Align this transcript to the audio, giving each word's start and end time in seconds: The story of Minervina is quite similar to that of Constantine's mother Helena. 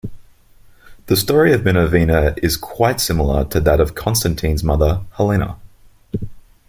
The 1.05 1.15
story 1.15 1.53
of 1.53 1.61
Minervina 1.61 2.35
is 2.41 2.57
quite 2.57 2.99
similar 2.99 3.45
to 3.45 3.59
that 3.59 3.79
of 3.79 3.93
Constantine's 3.93 4.63
mother 4.63 5.01
Helena. 5.11 5.57